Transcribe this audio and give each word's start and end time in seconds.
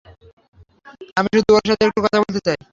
আমি 1.17 1.29
শুধু 1.35 1.51
ওর 1.55 1.65
সাথে 1.69 1.83
একটু 1.87 1.99
কথা 2.05 2.17
বলতে 2.21 2.41
চাই। 2.47 2.57